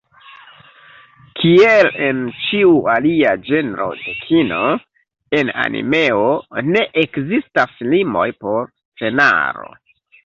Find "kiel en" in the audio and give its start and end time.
1.41-2.21